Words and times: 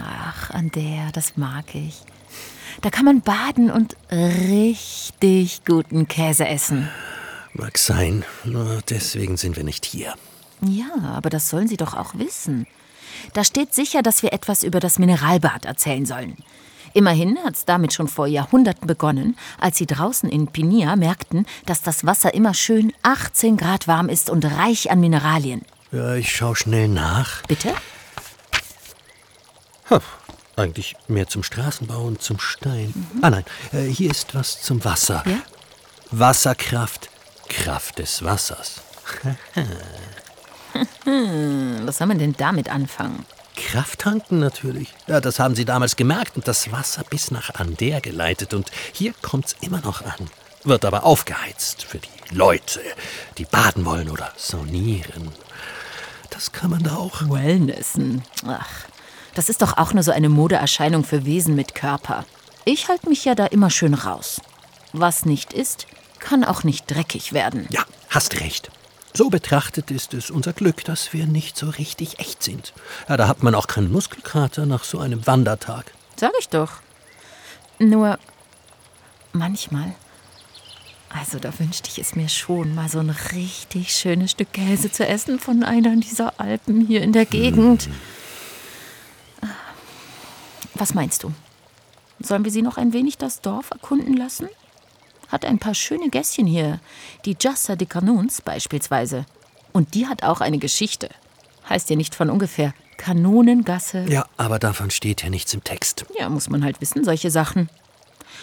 Ach, 0.00 0.50
Ander, 0.50 1.10
das 1.12 1.36
mag 1.36 1.74
ich. 1.74 2.02
Da 2.80 2.90
kann 2.90 3.04
man 3.04 3.20
baden 3.20 3.70
und 3.70 3.96
richtig 4.10 5.64
guten 5.66 6.08
Käse 6.08 6.46
essen. 6.46 6.88
Mag 7.52 7.76
sein, 7.76 8.24
nur 8.44 8.80
deswegen 8.88 9.36
sind 9.36 9.56
wir 9.56 9.64
nicht 9.64 9.84
hier. 9.84 10.14
Ja, 10.62 11.14
aber 11.14 11.28
das 11.28 11.50
sollen 11.50 11.68
Sie 11.68 11.76
doch 11.76 11.94
auch 11.94 12.14
wissen. 12.14 12.66
Da 13.34 13.44
steht 13.44 13.74
sicher, 13.74 14.02
dass 14.02 14.22
wir 14.22 14.32
etwas 14.32 14.62
über 14.62 14.80
das 14.80 14.98
Mineralbad 14.98 15.66
erzählen 15.66 16.06
sollen. 16.06 16.36
Immerhin 16.94 17.38
hat 17.44 17.54
es 17.54 17.64
damit 17.64 17.92
schon 17.92 18.08
vor 18.08 18.26
Jahrhunderten 18.26 18.86
begonnen, 18.86 19.36
als 19.58 19.78
sie 19.78 19.86
draußen 19.86 20.28
in 20.28 20.48
Pinia 20.48 20.96
merkten, 20.96 21.46
dass 21.64 21.82
das 21.82 22.04
Wasser 22.04 22.34
immer 22.34 22.52
schön 22.52 22.92
18 23.02 23.56
Grad 23.56 23.88
warm 23.88 24.08
ist 24.08 24.28
und 24.28 24.44
reich 24.44 24.90
an 24.90 25.00
Mineralien. 25.00 25.62
Ja, 25.90 26.14
ich 26.14 26.34
schau 26.34 26.54
schnell 26.54 26.88
nach. 26.88 27.42
Bitte? 27.46 27.74
Eigentlich 30.56 30.96
mehr 31.08 31.28
zum 31.28 31.42
Straßenbau 31.42 32.04
und 32.04 32.22
zum 32.22 32.38
Stein. 32.38 32.92
Ah 33.22 33.30
nein, 33.30 33.44
äh, 33.72 33.84
hier 33.84 34.10
ist 34.10 34.34
was 34.34 34.60
zum 34.60 34.84
Wasser. 34.84 35.22
Ja? 35.26 35.38
Wasserkraft, 36.10 37.08
Kraft 37.48 37.98
des 37.98 38.22
Wassers. 38.22 38.82
Hm, 41.04 41.82
was 41.84 41.98
soll 41.98 42.06
man 42.06 42.18
denn 42.18 42.34
damit 42.36 42.68
anfangen? 42.70 43.24
Kraft 43.56 44.00
tanken 44.00 44.38
natürlich. 44.38 44.94
Ja, 45.06 45.20
das 45.20 45.38
haben 45.38 45.54
sie 45.54 45.64
damals 45.64 45.96
gemerkt 45.96 46.36
und 46.36 46.48
das 46.48 46.72
Wasser 46.72 47.04
bis 47.08 47.30
nach 47.30 47.54
Ander 47.54 48.00
geleitet. 48.00 48.54
Und 48.54 48.70
hier 48.92 49.14
kommt's 49.20 49.56
immer 49.60 49.80
noch 49.80 50.02
an. 50.02 50.30
Wird 50.64 50.84
aber 50.84 51.04
aufgeheizt 51.04 51.84
für 51.84 51.98
die 51.98 52.34
Leute, 52.34 52.80
die 53.36 53.44
baden 53.44 53.84
wollen 53.84 54.08
oder 54.08 54.32
saunieren. 54.36 55.30
Das 56.30 56.52
kann 56.52 56.70
man 56.70 56.82
da 56.82 56.96
auch. 56.96 57.28
Wellnessen. 57.28 58.22
Ach, 58.46 58.86
das 59.34 59.48
ist 59.48 59.62
doch 59.62 59.76
auch 59.78 59.92
nur 59.92 60.02
so 60.02 60.12
eine 60.12 60.28
Modeerscheinung 60.28 61.04
für 61.04 61.24
Wesen 61.24 61.54
mit 61.54 61.74
Körper. 61.74 62.24
Ich 62.64 62.88
halte 62.88 63.08
mich 63.08 63.24
ja 63.24 63.34
da 63.34 63.46
immer 63.46 63.70
schön 63.70 63.94
raus. 63.94 64.40
Was 64.92 65.24
nicht 65.24 65.52
ist, 65.52 65.86
kann 66.18 66.44
auch 66.44 66.64
nicht 66.64 66.90
dreckig 66.90 67.32
werden. 67.32 67.66
Ja, 67.70 67.82
hast 68.08 68.40
recht. 68.40 68.70
So 69.14 69.28
betrachtet 69.28 69.90
ist 69.90 70.14
es 70.14 70.30
unser 70.30 70.52
Glück, 70.52 70.84
dass 70.84 71.12
wir 71.12 71.26
nicht 71.26 71.56
so 71.56 71.68
richtig 71.68 72.18
echt 72.18 72.42
sind. 72.42 72.72
Ja, 73.08 73.16
da 73.16 73.28
hat 73.28 73.42
man 73.42 73.54
auch 73.54 73.66
keinen 73.66 73.92
Muskelkater 73.92 74.64
nach 74.64 74.84
so 74.84 74.98
einem 74.98 75.26
Wandertag. 75.26 75.92
Sag 76.16 76.32
ich 76.38 76.48
doch. 76.48 76.70
Nur 77.78 78.18
manchmal. 79.32 79.94
Also 81.10 81.38
da 81.38 81.52
wünschte 81.58 81.90
ich 81.90 81.98
es 81.98 82.14
mir 82.16 82.30
schon, 82.30 82.74
mal 82.74 82.88
so 82.88 83.00
ein 83.00 83.10
richtig 83.32 83.94
schönes 83.94 84.30
Stück 84.30 84.52
Käse 84.54 84.90
zu 84.90 85.06
essen 85.06 85.38
von 85.38 85.62
einer 85.62 85.94
dieser 85.96 86.40
Alpen 86.40 86.86
hier 86.86 87.02
in 87.02 87.12
der 87.12 87.26
Gegend. 87.26 87.90
Was 90.74 90.94
meinst 90.94 91.22
du? 91.22 91.32
Sollen 92.20 92.44
wir 92.44 92.52
sie 92.52 92.62
noch 92.62 92.76
ein 92.76 92.92
wenig 92.92 93.18
das 93.18 93.40
Dorf 93.40 93.70
erkunden 93.70 94.16
lassen? 94.16 94.48
Hat 95.28 95.44
ein 95.44 95.58
paar 95.58 95.74
schöne 95.74 96.10
Gässchen 96.10 96.46
hier. 96.46 96.80
Die 97.24 97.36
Jassa 97.38 97.76
de 97.76 97.86
Canons 97.86 98.42
beispielsweise. 98.42 99.24
Und 99.72 99.94
die 99.94 100.06
hat 100.06 100.22
auch 100.22 100.40
eine 100.40 100.58
Geschichte. 100.58 101.08
Heißt 101.68 101.90
ja 101.90 101.96
nicht 101.96 102.14
von 102.14 102.30
ungefähr 102.30 102.74
Kanonengasse. 102.98 104.04
Ja, 104.08 104.26
aber 104.36 104.58
davon 104.58 104.90
steht 104.90 105.22
ja 105.22 105.30
nichts 105.30 105.54
im 105.54 105.64
Text. 105.64 106.04
Ja, 106.18 106.28
muss 106.28 106.50
man 106.50 106.64
halt 106.64 106.80
wissen, 106.80 107.04
solche 107.04 107.30
Sachen. 107.30 107.68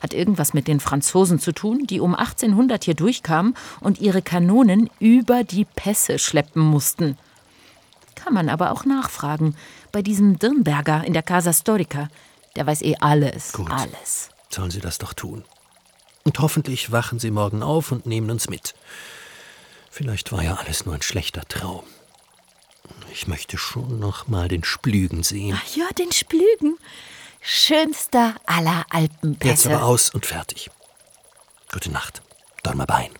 Hat 0.00 0.12
irgendwas 0.12 0.52
mit 0.52 0.68
den 0.68 0.80
Franzosen 0.80 1.38
zu 1.38 1.52
tun, 1.52 1.86
die 1.86 2.00
um 2.00 2.14
1800 2.14 2.84
hier 2.84 2.94
durchkamen 2.94 3.54
und 3.80 4.00
ihre 4.00 4.22
Kanonen 4.22 4.90
über 4.98 5.44
die 5.44 5.64
Pässe 5.64 6.18
schleppen 6.18 6.62
mussten. 6.62 7.16
Kann 8.22 8.34
man 8.34 8.48
aber 8.48 8.70
auch 8.70 8.84
nachfragen 8.84 9.56
bei 9.90 10.02
diesem 10.02 10.38
Dirnberger 10.38 11.04
in 11.04 11.12
der 11.12 11.22
Casa 11.22 11.52
Storica. 11.52 12.08
Der 12.56 12.66
weiß 12.66 12.82
eh 12.82 12.96
alles. 13.00 13.52
Gut. 13.52 13.70
Alles. 13.70 14.28
Sollen 14.48 14.70
Sie 14.70 14.80
das 14.80 14.98
doch 14.98 15.14
tun. 15.14 15.44
Und 16.24 16.38
hoffentlich 16.38 16.92
wachen 16.92 17.18
Sie 17.18 17.30
morgen 17.30 17.62
auf 17.62 17.90
und 17.90 18.06
nehmen 18.06 18.30
uns 18.30 18.48
mit. 18.48 18.74
Vielleicht 19.90 20.30
war 20.32 20.42
ja 20.42 20.54
alles 20.54 20.86
nur 20.86 20.94
ein 20.94 21.02
schlechter 21.02 21.42
Traum. 21.48 21.82
Ich 23.12 23.26
möchte 23.26 23.58
schon 23.58 23.98
noch 23.98 24.28
mal 24.28 24.48
den 24.48 24.64
Splügen 24.64 25.22
sehen. 25.22 25.58
Ach 25.60 25.76
ja, 25.76 25.86
den 25.98 26.12
Splügen. 26.12 26.78
Schönster 27.40 28.36
aller 28.46 28.78
Jetzt 28.78 28.94
Alpenpässe. 28.94 29.74
aber 29.74 29.84
aus 29.84 30.10
und 30.10 30.26
fertig. 30.26 30.70
Gute 31.72 31.90
Nacht. 31.90 32.22
Dorma 32.62 32.84
Bein. 32.86 33.10